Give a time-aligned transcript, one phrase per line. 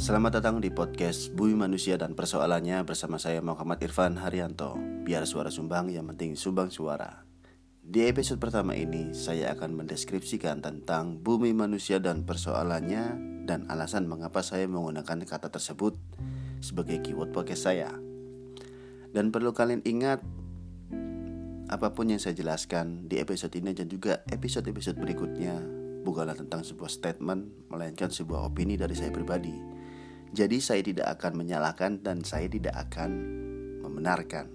[0.00, 4.80] Selamat datang di podcast Bumi Manusia dan Persoalannya bersama saya Muhammad Irfan Haryanto.
[5.04, 7.28] Biar suara sumbang yang penting sumbang suara.
[7.84, 13.12] Di episode pertama ini saya akan mendeskripsikan tentang bumi manusia dan persoalannya
[13.44, 15.92] dan alasan mengapa saya menggunakan kata tersebut
[16.64, 17.92] sebagai keyword podcast saya.
[19.12, 20.24] Dan perlu kalian ingat
[21.68, 25.60] apa pun yang saya jelaskan di episode ini dan juga episode-episode berikutnya
[26.08, 29.79] bukanlah tentang sebuah statement melainkan sebuah opini dari saya pribadi
[30.30, 33.10] jadi saya tidak akan menyalahkan dan saya tidak akan
[33.82, 34.46] membenarkan.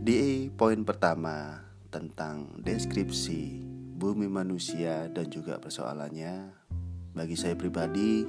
[0.00, 6.50] Di poin pertama tentang deskripsi bumi manusia dan juga persoalannya,
[7.12, 8.24] bagi saya pribadi,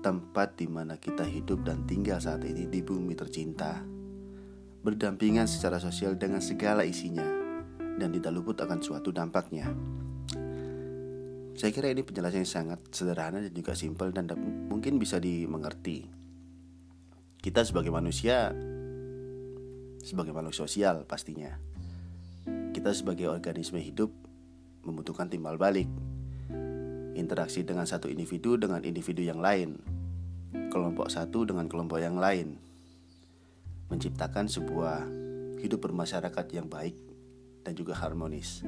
[0.00, 3.84] tempat di mana kita hidup dan tinggal saat ini di bumi tercinta,
[4.80, 7.28] berdampingan secara sosial dengan segala isinya,
[8.00, 9.68] dan tidak luput akan suatu dampaknya.
[11.60, 14.32] Saya kira ini penjelasan yang sangat sederhana dan juga simpel dan
[14.72, 16.08] mungkin bisa dimengerti.
[17.36, 18.48] Kita sebagai manusia
[20.00, 21.60] sebagai makhluk sosial pastinya.
[22.72, 24.08] Kita sebagai organisme hidup
[24.88, 25.84] membutuhkan timbal balik.
[27.12, 29.76] Interaksi dengan satu individu dengan individu yang lain.
[30.72, 32.56] Kelompok satu dengan kelompok yang lain.
[33.92, 35.04] Menciptakan sebuah
[35.60, 36.96] hidup bermasyarakat yang baik
[37.68, 38.64] dan juga harmonis.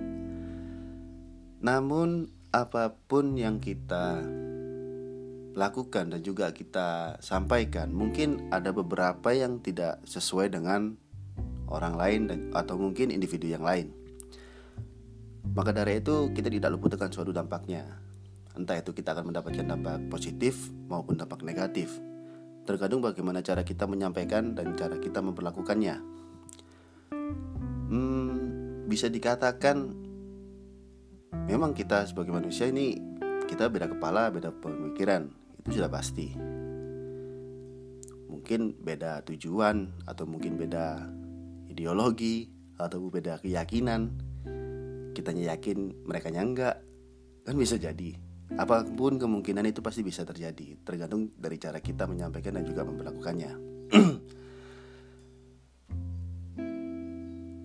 [1.65, 4.21] Namun apa pun yang kita
[5.57, 10.97] lakukan dan juga kita sampaikan mungkin ada beberapa yang tidak sesuai dengan
[11.73, 13.89] orang lain dan atau mungkin individu yang lain.
[15.57, 17.89] Maka dari itu kita tidak luput dengan suatu dampaknya.
[18.53, 21.89] Entah itu kita akan mendapatkan dampak positif maupun dampak negatif.
[22.69, 25.97] Tergantung bagaimana cara kita menyampaikan dan cara kita memperlakukannya.
[27.93, 28.33] Hmm,
[28.87, 30.02] bisa dikatakan
[31.49, 32.97] memang kita sebagai manusia ini
[33.49, 35.29] kita beda kepala, beda pemikiran,
[35.61, 36.33] itu sudah pasti.
[38.33, 41.05] Mungkin beda tujuan atau mungkin beda
[41.69, 42.49] ideologi
[42.81, 44.09] atau beda keyakinan.
[45.13, 46.81] Kitanya yakin, mereka enggak.
[47.45, 48.17] Kan bisa jadi.
[48.57, 53.53] Apa pun kemungkinan itu pasti bisa terjadi, tergantung dari cara kita menyampaikan dan juga memperlakukannya.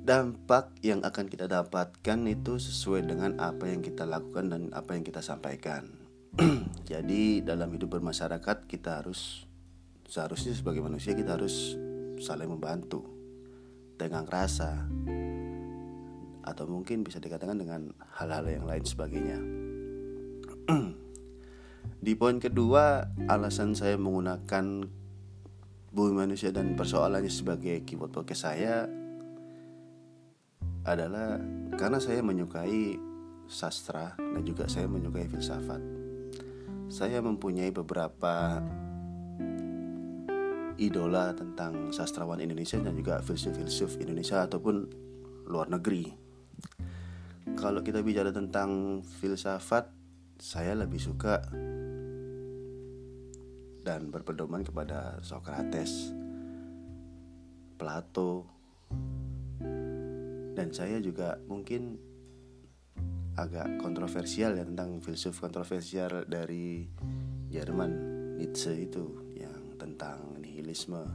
[0.08, 5.04] dampak yang akan kita dapatkan itu sesuai dengan apa yang kita lakukan dan apa yang
[5.04, 5.84] kita sampaikan.
[6.92, 9.44] Jadi dalam hidup bermasyarakat kita harus
[10.08, 11.76] seharusnya sebagai manusia kita harus
[12.24, 13.04] saling membantu
[14.00, 14.88] dengan rasa
[16.48, 19.40] atau mungkin bisa dikatakan dengan hal-hal yang lain sebagainya.
[22.08, 24.88] Di poin kedua, alasan saya menggunakan
[25.92, 28.88] bumi manusia dan persoalannya sebagai keyword podcast saya
[30.88, 31.36] adalah
[31.76, 32.96] karena saya menyukai
[33.52, 35.84] sastra dan juga saya menyukai filsafat.
[36.88, 38.64] Saya mempunyai beberapa
[40.80, 44.88] idola tentang sastrawan Indonesia dan juga filsuf-filsuf Indonesia ataupun
[45.52, 46.08] luar negeri.
[47.58, 49.92] Kalau kita bicara tentang filsafat,
[50.38, 51.42] saya lebih suka
[53.82, 56.14] dan berpedoman kepada Socrates,
[57.80, 58.57] Plato,
[60.58, 62.02] dan saya juga mungkin
[63.38, 66.90] agak kontroversial ya tentang filsuf kontroversial dari
[67.54, 67.94] Jerman
[68.42, 71.06] Nietzsche itu yang tentang nihilisme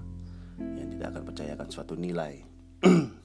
[0.62, 2.38] yang tidak akan percayakan suatu nilai.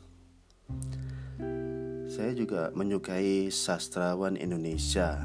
[2.17, 5.21] saya juga menyukai sastrawan Indonesia.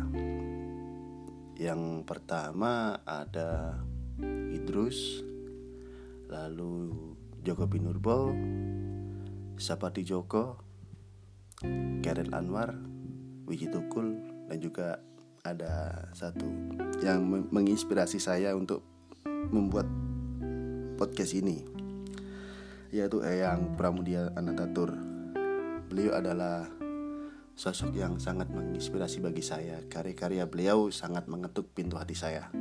[1.57, 3.81] Yang pertama ada
[4.53, 5.25] Idrus,
[6.29, 6.93] lalu
[7.41, 8.29] Joko Pinurbo,
[9.57, 10.72] Sapati Joko,
[12.03, 12.75] Karen Anwar,
[13.47, 14.19] Wiji Tukul
[14.51, 15.01] dan juga
[15.43, 16.47] ada satu
[17.03, 18.87] yang menginspirasi saya untuk
[19.51, 19.87] membuat
[20.99, 21.67] podcast ini
[22.93, 24.93] yaitu Eyang Pramudia Anantatur.
[25.89, 26.69] Beliau adalah
[27.57, 29.81] sosok yang sangat menginspirasi bagi saya.
[29.89, 32.53] Karya-karya beliau sangat mengetuk pintu hati saya.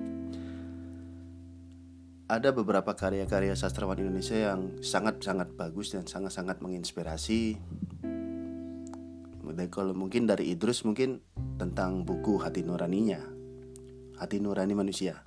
[2.31, 7.59] Ada beberapa karya-karya sastrawan Indonesia yang sangat-sangat bagus dan sangat-sangat menginspirasi
[9.51, 11.19] dan kalau mungkin dari Idrus mungkin
[11.59, 13.19] tentang buku hati nuraninya.
[14.17, 15.23] Hati nurani manusia.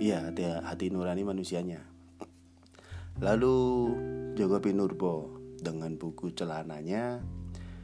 [0.00, 1.84] Iya hati, hati nurani manusianya.
[3.20, 3.56] Lalu
[4.34, 5.14] Joko Pinurbo
[5.60, 7.20] dengan buku celananya.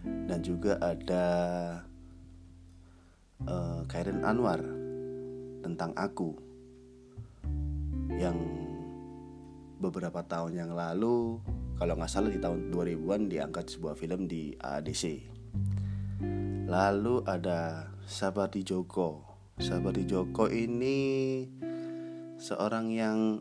[0.06, 1.26] Dan juga ada
[3.42, 4.62] uh, Karen Anwar
[5.66, 6.38] tentang aku.
[8.16, 8.38] Yang
[9.76, 11.42] beberapa tahun yang lalu
[11.76, 15.04] kalau nggak salah di tahun 2000-an diangkat sebuah film di ADC.
[16.66, 19.26] Lalu ada Sabati Joko
[19.56, 21.40] Sabari Joko ini
[22.36, 23.40] seorang yang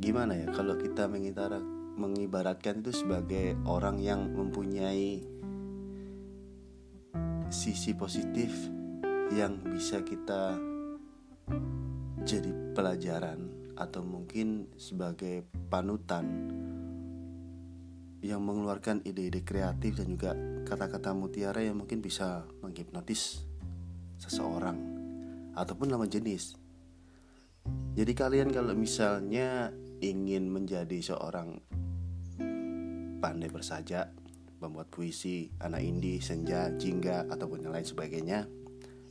[0.00, 1.04] gimana ya kalau kita
[2.00, 5.20] mengibaratkan itu sebagai orang yang mempunyai
[7.52, 8.48] sisi positif
[9.36, 10.56] yang bisa kita
[12.24, 16.24] jadi pelajaran atau mungkin sebagai panutan
[18.18, 20.34] yang mengeluarkan ide-ide kreatif dan juga
[20.66, 23.46] kata-kata mutiara yang mungkin bisa menghipnotis
[24.18, 24.78] seseorang
[25.54, 26.58] ataupun lawan jenis.
[27.94, 29.70] Jadi kalian kalau misalnya
[30.02, 31.58] ingin menjadi seorang
[33.18, 34.14] pandai bersajak,
[34.62, 38.46] membuat puisi, anak indi, senja, jingga ataupun yang lain sebagainya,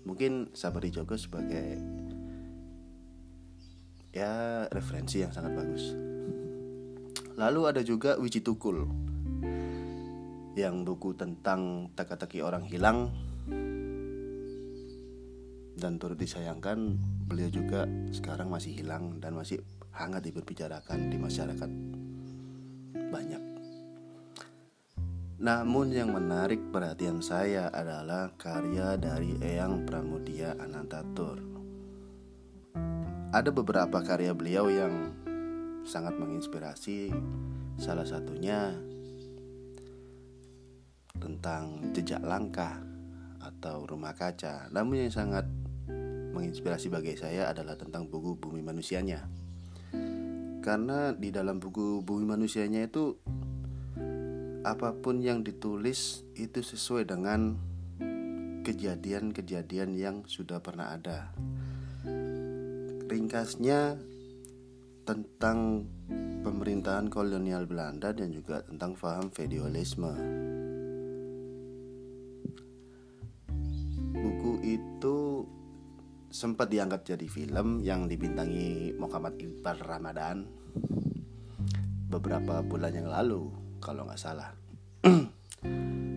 [0.08, 1.80] mungkin Sabari Joko sebagai
[4.16, 6.07] ya referensi yang sangat bagus.
[7.38, 8.90] Lalu ada juga Wiji Tukul
[10.58, 13.14] yang buku tentang teka-teki orang hilang
[15.78, 16.98] dan turut disayangkan
[17.30, 19.62] beliau juga sekarang masih hilang dan masih
[19.94, 21.72] hangat diperbicarakan di masyarakat
[23.14, 23.44] banyak.
[25.38, 31.38] Namun yang menarik perhatian saya adalah karya dari Eyang Pramudia Anantatur.
[33.30, 35.14] Ada beberapa karya beliau yang
[35.88, 37.16] sangat menginspirasi.
[37.80, 38.76] Salah satunya
[41.18, 42.76] tentang jejak langkah
[43.40, 44.68] atau rumah kaca.
[44.70, 45.48] Namun yang sangat
[46.36, 49.26] menginspirasi bagi saya adalah tentang buku Bumi Manusianya.
[50.62, 53.16] Karena di dalam buku Bumi Manusianya itu
[54.68, 57.56] apa pun yang ditulis itu sesuai dengan
[58.68, 61.32] kejadian-kejadian yang sudah pernah ada.
[63.08, 63.96] Ringkasnya
[65.08, 65.88] tentang
[66.44, 70.12] pemerintahan kolonial Belanda dan juga tentang faham feudalisme.
[74.12, 75.48] Buku itu
[76.28, 80.44] sempat diangkat jadi film yang dibintangi Muhammad Iqbal Ramadan
[82.12, 83.48] beberapa bulan yang lalu
[83.80, 84.52] kalau nggak salah.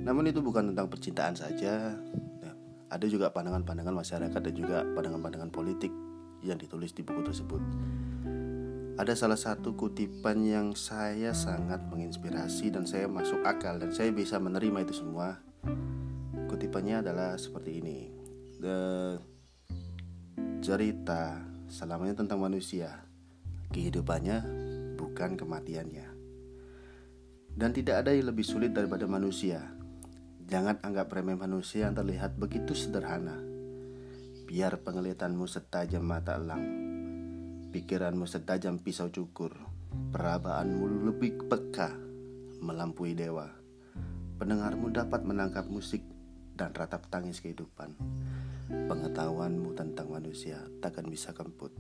[0.07, 1.95] Namun itu bukan tentang percintaan saja.
[2.91, 5.95] Ada juga pandangan-pandangan masyarakat dan juga pandangan-pandangan politik
[6.43, 7.63] yang ditulis di buku tersebut.
[9.01, 14.37] Ada salah satu kutipan yang saya sangat menginspirasi dan saya masuk akal dan saya bisa
[14.37, 15.41] menerima itu semua.
[16.53, 18.13] Kutipannya adalah seperti ini.
[18.61, 19.17] The
[20.61, 21.41] cerita
[21.73, 23.09] selamanya tentang manusia,
[23.73, 24.45] kehidupannya
[25.01, 26.09] bukan kematiannya.
[27.57, 29.65] Dan tidak ada yang lebih sulit daripada manusia.
[30.45, 33.41] Jangan anggap remeh manusia yang terlihat begitu sederhana.
[34.45, 36.80] Biar penglihatanmu setajam mata elang,
[37.71, 39.55] pikiranmu setajam pisau cukur,
[40.15, 41.95] perabaanmu lebih peka
[42.61, 43.49] melampaui dewa.
[44.37, 46.03] Pendengarmu dapat menangkap musik
[46.59, 47.95] dan ratap tangis kehidupan
[48.71, 51.75] pengetahuanmu tentang manusia takkan bisa kemput.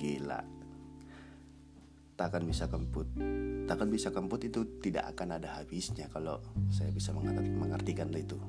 [0.00, 0.40] Gila.
[2.16, 3.08] Takkan bisa kemput.
[3.68, 6.40] Takkan bisa kemput itu tidak akan ada habisnya kalau
[6.72, 8.40] saya bisa mengartikan itu.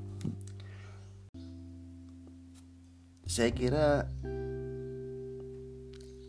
[3.24, 4.08] Saya kira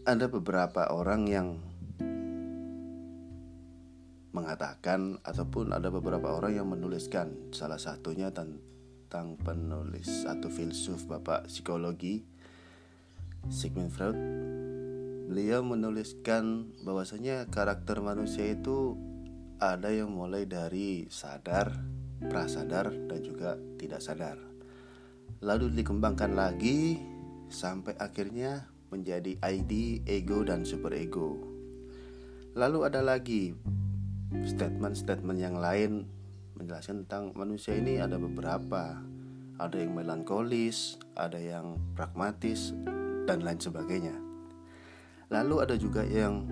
[0.06, 1.58] ada beberapa orang yang
[4.30, 12.22] mengatakan ataupun ada beberapa orang yang menuliskan salah satunya tentang penulis atau filsuf bapak psikologi
[13.50, 14.18] Sigmund Freud
[15.26, 18.94] beliau menuliskan bahwasanya karakter manusia itu
[19.58, 21.74] ada yang mulai dari sadar,
[22.30, 24.38] prasadar dan juga tidak sadar.
[25.42, 27.02] Lalu dikembangkan lagi
[27.50, 31.36] sampai akhirnya menjadi ID, ego dan superego.
[32.56, 33.52] Lalu ada lagi
[34.32, 36.08] statement-statement yang lain
[36.56, 39.04] menjelaskan tentang manusia ini ada beberapa.
[39.56, 42.76] Ada yang melankolis ada yang pragmatis
[43.24, 44.16] dan lain sebagainya.
[45.32, 46.44] Lalu ada juga yang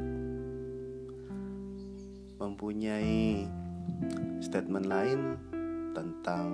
[2.39, 3.47] mempunyai
[4.39, 5.19] statement lain
[5.93, 6.47] tentang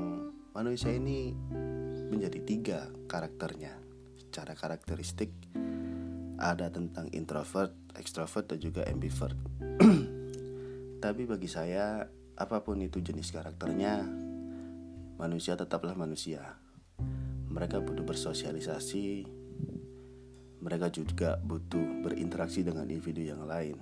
[0.53, 1.33] manusia ini
[2.09, 3.77] menjadi tiga karakternya.
[4.17, 5.29] Secara karakteristik
[6.39, 9.35] ada tentang introvert, extrovert dan juga ambivert.
[11.03, 12.07] Tapi bagi saya
[12.39, 13.99] Apa pun itu jenis karakternya,
[15.19, 16.55] manusia tetaplah manusia.
[17.51, 19.27] Mereka butuh bersosialisasi,
[20.63, 23.75] mereka juga butuh berinteraksi dengan individu yang lain.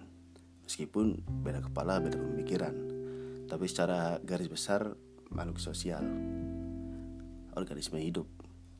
[0.66, 2.74] Meskipun beda kepala, beda pemikiran,
[3.46, 4.98] tapi secara garis besar
[5.30, 6.02] makhluk sosial,
[7.54, 8.26] organisme hidup.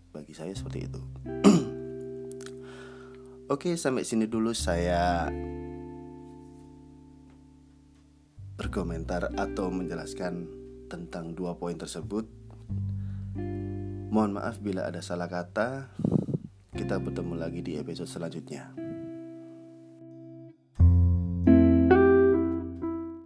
[0.10, 1.02] Bagi saya seperti itu.
[3.48, 5.32] Oke, sampai sini dulu saya
[8.60, 10.52] berkomentar atau menjelaskan
[10.92, 12.28] tentang dua poin tersebut.
[14.12, 15.88] Mohon maaf bila ada salah kata.
[16.76, 18.87] Kita bertemu lagi di episode selanjutnya.